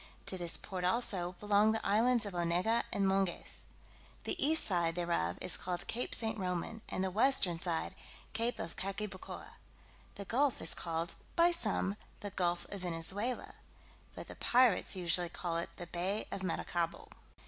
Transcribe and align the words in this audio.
To 0.25 0.35
this 0.35 0.57
port 0.57 0.83
also 0.83 1.33
belong 1.39 1.73
the 1.73 1.85
islands 1.85 2.25
of 2.25 2.33
Onega 2.33 2.81
and 2.91 3.07
Monges. 3.07 3.65
The 4.23 4.35
east 4.43 4.63
side 4.63 4.95
thereof 4.95 5.37
is 5.41 5.57
called 5.57 5.85
Cape 5.85 6.15
St. 6.15 6.39
Roman, 6.39 6.81
and 6.89 7.03
the 7.03 7.11
western 7.11 7.59
side 7.59 7.93
Cape 8.33 8.57
of 8.57 8.75
Caquibacoa: 8.75 9.45
the 10.15 10.25
gulf 10.25 10.59
is 10.59 10.73
called, 10.73 11.13
by 11.35 11.51
some, 11.51 11.97
the 12.21 12.31
Gulf 12.31 12.65
of 12.71 12.81
Venezuela, 12.81 13.57
but 14.15 14.27
the 14.27 14.33
pirates 14.35 14.95
usually 14.95 15.29
call 15.29 15.57
it 15.57 15.69
the 15.75 15.85
Bay 15.85 16.25
of 16.31 16.41
Maracaibo. 16.41 17.09